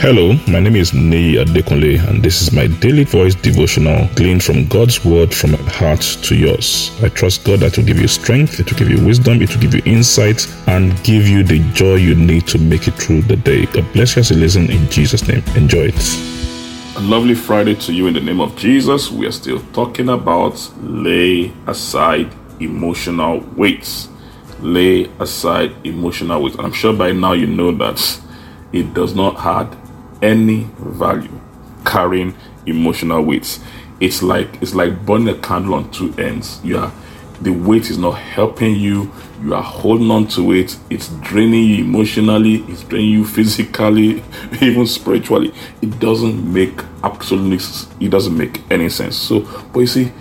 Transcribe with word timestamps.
Hello, 0.00 0.34
my 0.46 0.60
name 0.60 0.76
is 0.76 0.94
Nei 0.94 1.38
Adekunle, 1.42 1.98
and 2.08 2.22
this 2.22 2.40
is 2.40 2.52
my 2.52 2.68
daily 2.68 3.02
voice 3.02 3.34
devotional 3.34 4.08
gleaned 4.14 4.44
from 4.44 4.64
God's 4.68 5.04
word 5.04 5.34
from 5.34 5.50
my 5.50 5.58
heart 5.58 6.00
to 6.22 6.36
yours. 6.36 6.92
I 7.02 7.08
trust 7.08 7.42
God 7.42 7.58
that 7.60 7.76
will 7.76 7.84
give 7.84 7.98
you 8.00 8.06
strength, 8.06 8.60
it 8.60 8.70
will 8.70 8.78
give 8.78 8.90
you 8.90 9.04
wisdom, 9.04 9.42
it 9.42 9.52
will 9.52 9.60
give 9.60 9.74
you 9.74 9.82
insight, 9.86 10.46
and 10.68 10.92
give 11.02 11.26
you 11.26 11.42
the 11.42 11.58
joy 11.72 11.96
you 11.96 12.14
need 12.14 12.46
to 12.46 12.60
make 12.60 12.86
it 12.86 12.94
through 12.94 13.22
the 13.22 13.34
day. 13.34 13.66
God 13.66 13.92
bless 13.92 14.14
you 14.14 14.20
as 14.20 14.30
you 14.30 14.36
listen 14.36 14.70
in 14.70 14.88
Jesus' 14.88 15.26
name. 15.26 15.42
Enjoy 15.56 15.90
it. 15.92 16.96
A 16.96 17.00
lovely 17.00 17.34
Friday 17.34 17.74
to 17.74 17.92
you 17.92 18.06
in 18.06 18.14
the 18.14 18.20
name 18.20 18.40
of 18.40 18.54
Jesus. 18.54 19.10
We 19.10 19.26
are 19.26 19.32
still 19.32 19.58
talking 19.72 20.10
about 20.10 20.72
lay 20.80 21.52
aside 21.66 22.32
emotional 22.60 23.40
weights. 23.56 24.08
Lay 24.60 25.10
aside 25.18 25.74
emotional 25.84 26.40
weights. 26.40 26.56
I'm 26.60 26.72
sure 26.72 26.92
by 26.92 27.10
now 27.10 27.32
you 27.32 27.48
know 27.48 27.72
that 27.72 28.20
it 28.72 28.94
does 28.94 29.16
not 29.16 29.40
have 29.40 29.87
any 30.22 30.68
value 30.78 31.40
carrying 31.84 32.34
emotional 32.66 33.22
weights. 33.22 33.60
It's 34.00 34.22
like 34.22 34.62
it's 34.62 34.74
like 34.74 35.04
burning 35.04 35.28
a 35.28 35.38
candle 35.38 35.74
on 35.74 35.90
two 35.90 36.14
ends. 36.18 36.60
You 36.62 36.78
are 36.78 36.92
the 37.40 37.50
weight 37.50 37.88
is 37.88 37.98
not 37.98 38.12
helping 38.18 38.74
you. 38.74 39.12
You 39.42 39.54
are 39.54 39.62
holding 39.62 40.10
on 40.10 40.26
to 40.28 40.52
it. 40.52 40.76
It's 40.90 41.08
draining 41.20 41.64
you 41.64 41.84
emotionally. 41.84 42.56
It's 42.68 42.82
draining 42.82 43.10
you 43.10 43.24
physically, 43.24 44.22
even 44.60 44.86
spiritually. 44.86 45.54
It 45.80 45.98
doesn't 46.00 46.52
make 46.52 46.80
absolutely. 47.04 47.58
It 48.04 48.10
doesn't 48.10 48.36
make 48.36 48.60
any 48.70 48.88
sense. 48.88 49.16
So, 49.16 49.40
but 49.72 49.80
you 49.80 49.86
see, 49.86 50.12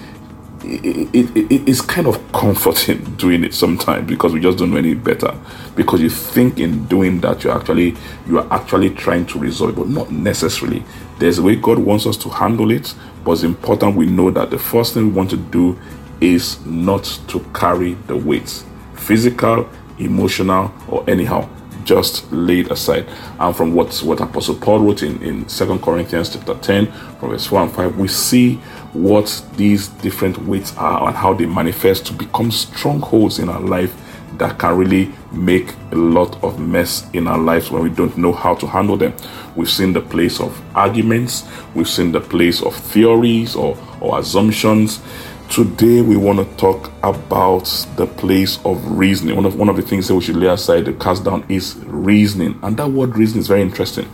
it, 0.68 1.16
it, 1.16 1.52
it, 1.52 1.70
it's 1.70 1.82
kind 1.82 2.08
of 2.08 2.32
comforting 2.32 3.04
doing 3.18 3.44
it 3.44 3.54
sometimes 3.54 4.08
because 4.08 4.34
we 4.34 4.40
just 4.40 4.58
don't 4.58 4.72
know 4.72 4.78
any 4.78 4.94
better. 4.94 5.34
Because 5.76 6.02
you 6.02 6.10
think 6.10 6.60
in 6.60 6.86
doing 6.88 7.22
that 7.22 7.44
you're 7.44 7.58
actually 7.58 7.96
you 8.28 8.40
are 8.40 8.48
actually 8.52 8.90
trying 8.92 9.26
to 9.28 9.40
resolve 9.40 9.76
but 9.76 9.88
not 9.88 10.12
necessarily. 10.12 10.84
There's 11.20 11.40
a 11.40 11.44
way 11.44 11.56
God 11.56 11.80
wants 11.80 12.06
us 12.06 12.18
to 12.18 12.30
handle 12.30 12.72
it, 12.72 12.94
but 13.24 13.34
it's 13.34 13.44
important 13.44 13.96
we 13.96 14.06
know 14.06 14.30
that 14.32 14.50
the 14.50 14.60
first 14.60 14.94
thing 14.94 15.08
we 15.08 15.12
want 15.12 15.30
to 15.32 15.38
do 15.38 15.80
is 16.22 16.64
not 16.66 17.04
to 17.28 17.40
carry 17.54 17.94
the 18.08 18.16
weight, 18.16 18.64
physical, 18.96 19.70
emotional, 20.00 20.74
or 20.88 21.08
anyhow 21.10 21.50
just 21.88 22.30
laid 22.32 22.70
aside. 22.70 23.08
And 23.40 23.56
from 23.56 23.74
what, 23.74 23.96
what 24.04 24.20
Apostle 24.20 24.56
Paul 24.56 24.82
wrote 24.82 25.02
in, 25.02 25.24
in 25.24 25.46
2 25.46 25.80
Corinthians 25.80 26.30
chapter 26.34 26.54
10, 26.54 26.92
from 27.20 27.30
verse 27.30 27.48
4 27.48 27.62
and 27.64 27.72
5, 27.72 27.98
we 27.98 28.08
see 28.08 28.56
what 28.94 29.44
these 29.56 29.88
different 29.88 30.38
weights 30.46 30.76
are 30.78 31.08
and 31.08 31.16
how 31.16 31.34
they 31.34 31.46
manifest 31.46 32.06
to 32.08 32.14
become 32.14 32.52
strongholds 32.52 33.40
in 33.40 33.50
our 33.50 33.62
life 33.62 33.96
that 34.38 34.60
can 34.60 34.78
really 34.78 35.12
make 35.32 35.74
a 35.92 35.96
lot 35.96 36.44
of 36.44 36.60
mess 36.60 37.10
in 37.14 37.28
our 37.28 37.38
lives 37.38 37.72
when 37.72 37.82
we 37.82 37.90
don't 37.90 38.18
know 38.18 38.34
how 38.34 38.54
to 38.54 38.68
handle 38.68 38.98
them. 38.98 39.14
We've 39.56 39.70
seen 39.70 39.94
the 39.94 40.02
place 40.02 40.40
of 40.40 40.62
arguments, 40.76 41.48
we've 41.74 41.90
seen 41.90 42.12
the 42.12 42.22
place 42.22 42.62
of 42.62 42.76
theories 42.76 43.56
or, 43.56 43.78
or 44.02 44.20
assumptions 44.20 45.02
Today 45.50 46.02
we 46.02 46.18
want 46.18 46.38
to 46.40 46.58
talk 46.58 46.92
about 47.02 47.66
the 47.96 48.06
place 48.06 48.60
of 48.64 48.84
reasoning. 48.92 49.36
One 49.36 49.46
of 49.46 49.56
one 49.56 49.70
of 49.70 49.76
the 49.76 49.82
things 49.82 50.08
that 50.08 50.16
we 50.16 50.22
should 50.22 50.36
lay 50.36 50.48
aside 50.48 50.86
to 50.86 50.94
cast 50.94 51.24
down 51.24 51.46
is 51.50 51.76
reasoning, 51.86 52.60
and 52.62 52.78
that 52.78 52.90
word 52.90 53.16
reasoning 53.16 53.42
is 53.42 53.48
very 53.48 53.62
interesting 53.62 54.08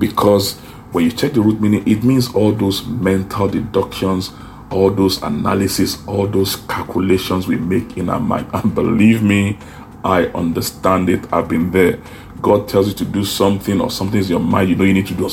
because 0.00 0.58
when 0.92 1.04
you 1.04 1.12
check 1.12 1.32
the 1.34 1.42
root 1.42 1.60
meaning, 1.60 1.86
it 1.86 2.02
means 2.02 2.34
all 2.34 2.50
those 2.50 2.84
mental 2.86 3.46
deductions, 3.46 4.32
all 4.70 4.90
those 4.90 5.22
analysis, 5.22 6.04
all 6.08 6.26
those 6.26 6.56
calculations 6.56 7.46
we 7.46 7.56
make 7.56 7.96
in 7.96 8.08
our 8.08 8.18
mind. 8.18 8.48
And 8.54 8.74
believe 8.74 9.22
me, 9.22 9.58
I 10.02 10.24
understand 10.28 11.08
it. 11.08 11.32
I've 11.32 11.48
been 11.48 11.70
there. 11.70 12.00
God 12.40 12.68
tells 12.68 12.88
you 12.88 12.94
to 12.94 13.04
do 13.04 13.24
something 13.24 13.80
or 13.80 13.90
something's 13.90 14.26
in 14.26 14.38
your 14.38 14.40
mind, 14.40 14.70
you 14.70 14.76
know 14.76 14.84
you 14.84 14.94
need 14.94 15.06
to 15.08 15.14
do, 15.14 15.28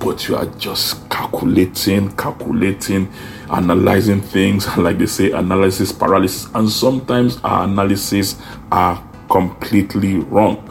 but 0.00 0.28
you 0.28 0.36
are 0.36 0.46
just 0.56 1.08
calculating, 1.10 2.14
calculating 2.16 3.12
analyzing 3.50 4.20
things, 4.20 4.76
like 4.76 4.98
they 4.98 5.06
say, 5.06 5.30
analysis 5.30 5.92
paralysis. 5.92 6.48
And 6.54 6.68
sometimes 6.68 7.38
our 7.44 7.64
analysis 7.64 8.40
are 8.70 9.02
completely 9.30 10.16
wrong. 10.16 10.68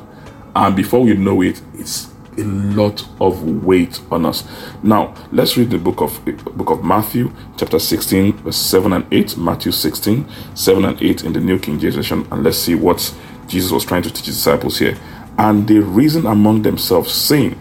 And 0.55 0.75
before 0.75 1.01
we 1.01 1.15
know 1.15 1.41
it, 1.41 1.61
it's 1.75 2.11
a 2.37 2.43
lot 2.43 3.05
of 3.19 3.63
weight 3.63 3.99
on 4.11 4.25
us. 4.25 4.47
Now, 4.83 5.13
let's 5.31 5.57
read 5.57 5.69
the 5.69 5.77
book 5.77 6.01
of 6.01 6.23
book 6.25 6.69
of 6.69 6.83
Matthew, 6.83 7.31
chapter 7.57 7.79
16, 7.79 8.33
verse 8.37 8.57
7 8.57 8.93
and 8.93 9.05
8. 9.11 9.37
Matthew 9.37 9.71
16, 9.71 10.27
7 10.55 10.85
and 10.85 11.01
8 11.01 11.23
in 11.23 11.33
the 11.33 11.39
New 11.39 11.59
King 11.59 11.79
James 11.79 11.95
Version, 11.95 12.27
and 12.31 12.43
let's 12.43 12.57
see 12.57 12.75
what 12.75 13.13
Jesus 13.47 13.71
was 13.71 13.85
trying 13.85 14.01
to 14.03 14.09
teach 14.09 14.25
his 14.25 14.35
disciples 14.35 14.79
here. 14.79 14.97
And 15.37 15.67
they 15.67 15.79
reasoned 15.79 16.27
among 16.27 16.61
themselves, 16.63 17.11
saying, 17.11 17.59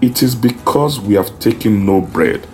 It 0.00 0.22
is 0.22 0.34
because 0.34 1.00
we 1.00 1.14
have 1.14 1.38
taken 1.38 1.86
no 1.86 2.00
bread. 2.00 2.46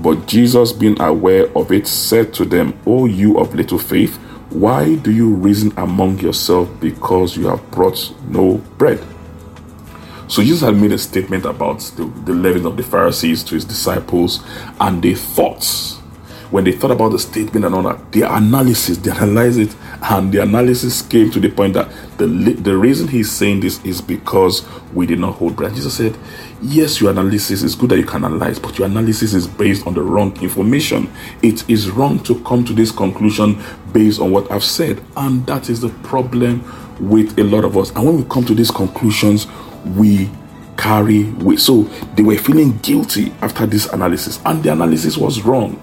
But 0.00 0.26
Jesus, 0.26 0.72
being 0.72 1.00
aware 1.00 1.46
of 1.56 1.72
it, 1.72 1.86
said 1.86 2.32
to 2.34 2.44
them, 2.44 2.78
O 2.86 3.06
you 3.06 3.38
of 3.38 3.54
little 3.54 3.78
faith, 3.78 4.16
why 4.50 4.96
do 4.96 5.12
you 5.12 5.34
reason 5.34 5.72
among 5.76 6.18
yourselves 6.18 6.70
because 6.80 7.36
you 7.36 7.48
have 7.48 7.70
brought 7.70 8.12
no 8.28 8.54
bread? 8.78 9.04
So 10.26 10.42
Jesus 10.42 10.60
had 10.60 10.76
made 10.76 10.92
a 10.92 10.98
statement 10.98 11.44
about 11.44 11.80
the, 11.96 12.04
the 12.24 12.32
leaven 12.32 12.64
of 12.66 12.76
the 12.76 12.82
Pharisees 12.84 13.44
to 13.44 13.54
his 13.56 13.64
disciples, 13.64 14.44
and 14.80 15.02
they 15.02 15.14
thought, 15.14 15.64
when 16.50 16.64
they 16.64 16.72
thought 16.72 16.90
about 16.90 17.10
the 17.12 17.18
statement 17.18 17.64
and 17.64 17.74
all 17.74 17.82
that, 17.82 18.12
their 18.12 18.32
analysis, 18.34 18.98
they 18.98 19.10
analyzed 19.10 19.58
it, 19.58 19.74
and 20.02 20.32
the 20.32 20.42
analysis 20.42 21.02
came 21.02 21.30
to 21.30 21.40
the 21.40 21.50
point 21.50 21.74
that 21.74 21.90
the 22.18 22.26
the 22.26 22.76
reason 22.76 23.08
he's 23.08 23.30
saying 23.30 23.60
this 23.60 23.82
is 23.84 24.00
because 24.00 24.66
we 24.92 25.06
did 25.06 25.18
not 25.18 25.34
hold 25.34 25.56
bread. 25.56 25.74
Jesus 25.74 25.96
said, 25.96 26.16
Yes, 26.62 27.00
your 27.00 27.10
analysis 27.10 27.62
is 27.62 27.74
good 27.74 27.90
that 27.90 27.98
you 27.98 28.04
can 28.04 28.24
analyze, 28.24 28.58
but 28.58 28.78
your 28.78 28.86
analysis 28.86 29.32
is 29.32 29.46
based 29.46 29.86
on 29.86 29.94
the 29.94 30.02
wrong 30.02 30.36
information. 30.42 31.10
It 31.42 31.68
is 31.70 31.90
wrong 31.90 32.22
to 32.24 32.38
come 32.44 32.64
to 32.66 32.74
this 32.74 32.92
conclusion 32.92 33.62
based 33.92 34.20
on 34.20 34.30
what 34.30 34.50
I've 34.50 34.64
said. 34.64 35.02
And 35.16 35.46
that 35.46 35.70
is 35.70 35.80
the 35.80 35.88
problem 36.02 36.62
with 37.00 37.38
a 37.38 37.44
lot 37.44 37.64
of 37.64 37.78
us. 37.78 37.90
And 37.90 38.04
when 38.04 38.16
we 38.18 38.24
come 38.24 38.44
to 38.44 38.54
these 38.54 38.70
conclusions, 38.70 39.46
we 39.96 40.28
carry 40.76 41.24
weight. 41.32 41.60
So 41.60 41.84
they 42.14 42.22
were 42.22 42.36
feeling 42.36 42.76
guilty 42.78 43.32
after 43.40 43.64
this 43.66 43.86
analysis, 43.92 44.40
and 44.44 44.62
the 44.62 44.72
analysis 44.72 45.16
was 45.16 45.42
wrong. 45.42 45.80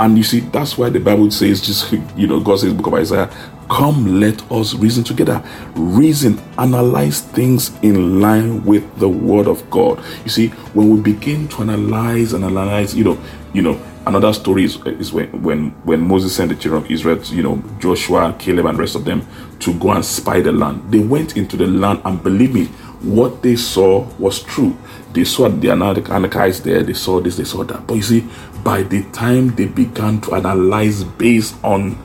And 0.00 0.16
you 0.18 0.24
see, 0.24 0.40
that's 0.40 0.76
why 0.76 0.90
the 0.90 0.98
Bible 0.98 1.30
says, 1.30 1.60
just, 1.60 1.92
you 2.16 2.26
know, 2.26 2.40
God 2.40 2.58
says, 2.58 2.72
book 2.74 2.88
of 2.88 2.94
Isaiah, 2.94 3.30
come 3.70 4.20
let 4.20 4.50
us 4.50 4.74
reason 4.74 5.04
together. 5.04 5.42
Reason, 5.74 6.40
analyze 6.58 7.20
things 7.20 7.70
in 7.82 8.20
line 8.20 8.64
with 8.64 8.98
the 8.98 9.08
word 9.08 9.46
of 9.46 9.68
God. 9.70 10.02
You 10.24 10.30
see, 10.30 10.48
when 10.74 10.90
we 10.90 11.00
begin 11.00 11.48
to 11.48 11.62
analyze 11.62 12.32
and 12.32 12.44
analyze, 12.44 12.94
you 12.94 13.04
know, 13.04 13.18
you 13.52 13.62
know, 13.62 13.80
another 14.06 14.32
story 14.32 14.64
is, 14.64 14.76
is 14.84 15.12
when, 15.12 15.28
when, 15.42 15.70
when 15.84 16.00
Moses 16.00 16.34
sent 16.34 16.50
the 16.50 16.56
children 16.56 16.82
of 16.84 16.90
Israel, 16.90 17.22
to, 17.22 17.34
you 17.34 17.44
know, 17.44 17.62
Joshua, 17.78 18.34
Caleb, 18.38 18.66
and 18.66 18.78
rest 18.78 18.96
of 18.96 19.04
them 19.04 19.26
to 19.60 19.72
go 19.78 19.92
and 19.92 20.04
spy 20.04 20.40
the 20.40 20.52
land. 20.52 20.90
They 20.90 20.98
went 20.98 21.36
into 21.36 21.56
the 21.56 21.66
land 21.66 22.02
and 22.04 22.22
believe 22.22 22.52
me, 22.52 22.66
what 23.00 23.42
they 23.42 23.54
saw 23.56 24.06
was 24.18 24.42
true. 24.42 24.76
They 25.12 25.24
saw 25.24 25.48
the 25.48 25.68
Anakites 25.68 26.62
there, 26.62 26.82
they 26.82 26.94
saw 26.94 27.20
this, 27.20 27.36
they 27.36 27.44
saw 27.44 27.62
that. 27.64 27.86
But 27.86 27.94
you 27.94 28.02
see, 28.02 28.20
by 28.64 28.82
the 28.82 29.02
time 29.12 29.54
they 29.54 29.66
began 29.66 30.20
to 30.22 30.34
analyze 30.34 31.04
based 31.04 31.54
on 31.62 31.96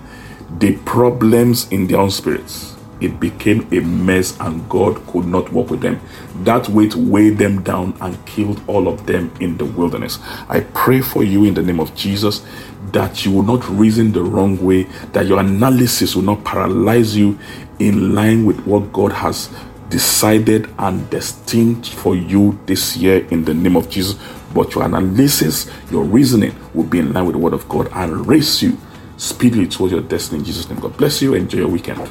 the 0.59 0.75
problems 0.79 1.71
in 1.71 1.87
their 1.87 1.99
own 1.99 2.11
spirits, 2.11 2.75
it 2.99 3.17
became 3.19 3.65
a 3.71 3.79
mess 3.79 4.37
and 4.41 4.67
God 4.67 5.05
could 5.07 5.25
not 5.25 5.51
work 5.53 5.69
with 5.69 5.79
them. 5.79 6.01
That 6.43 6.67
weight 6.67 6.95
weighed 6.95 7.37
them 7.37 7.63
down 7.63 7.97
and 8.01 8.23
killed 8.25 8.61
all 8.67 8.89
of 8.89 9.05
them 9.05 9.33
in 9.39 9.57
the 9.57 9.63
wilderness. 9.63 10.19
I 10.49 10.61
pray 10.73 10.99
for 10.99 11.23
you 11.23 11.45
in 11.45 11.53
the 11.53 11.63
name 11.63 11.79
of 11.79 11.95
Jesus 11.95 12.45
that 12.91 13.25
you 13.25 13.31
will 13.31 13.43
not 13.43 13.67
reason 13.69 14.11
the 14.11 14.23
wrong 14.23 14.61
way, 14.63 14.83
that 15.13 15.27
your 15.27 15.39
analysis 15.39 16.15
will 16.15 16.23
not 16.23 16.43
paralyze 16.43 17.15
you 17.15 17.39
in 17.79 18.13
line 18.13 18.45
with 18.45 18.59
what 18.65 18.91
God 18.91 19.13
has 19.13 19.49
decided 19.89 20.69
and 20.77 21.09
destined 21.09 21.87
for 21.87 22.15
you 22.15 22.59
this 22.65 22.97
year 22.97 23.25
in 23.27 23.45
the 23.45 23.53
name 23.53 23.75
of 23.75 23.89
Jesus. 23.89 24.19
But 24.53 24.73
your 24.73 24.85
analysis, 24.85 25.69
your 25.91 26.03
reasoning 26.03 26.55
will 26.73 26.85
be 26.85 26.99
in 26.99 27.13
line 27.13 27.25
with 27.25 27.33
the 27.33 27.39
word 27.39 27.53
of 27.53 27.67
God 27.69 27.89
and 27.93 28.27
race 28.27 28.61
you 28.61 28.77
speedily 29.17 29.67
towards 29.67 29.91
your 29.91 30.01
destiny 30.01 30.39
in 30.39 30.45
Jesus' 30.45 30.69
name. 30.69 30.79
God 30.79 30.97
bless 30.97 31.21
you. 31.21 31.35
Enjoy 31.35 31.59
your 31.59 31.67
weekend. 31.67 32.09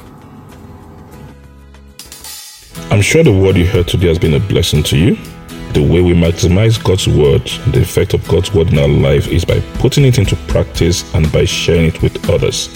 I'm 2.91 3.01
sure 3.01 3.23
the 3.23 3.31
word 3.31 3.55
you 3.55 3.65
heard 3.65 3.87
today 3.87 4.07
has 4.07 4.17
been 4.17 4.33
a 4.33 4.39
blessing 4.39 4.83
to 4.83 4.97
you. 4.97 5.15
The 5.73 5.81
way 5.81 6.01
we 6.01 6.13
maximize 6.13 6.83
God's 6.83 7.07
word, 7.07 7.45
the 7.71 7.81
effect 7.81 8.15
of 8.15 8.27
God's 8.27 8.51
word 8.53 8.69
in 8.69 8.79
our 8.79 8.87
life 8.87 9.27
is 9.27 9.45
by 9.45 9.59
putting 9.75 10.05
it 10.05 10.17
into 10.17 10.35
practice 10.47 11.03
and 11.13 11.31
by 11.31 11.45
sharing 11.45 11.85
it 11.85 12.01
with 12.01 12.27
others. 12.29 12.75